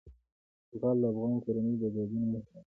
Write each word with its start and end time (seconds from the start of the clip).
زغال 0.69 0.97
د 1.01 1.03
افغان 1.11 1.33
کورنیو 1.43 1.79
د 1.81 1.83
دودونو 1.95 2.25
مهم 2.31 2.35
عنصر 2.37 2.59
دی. 2.61 2.69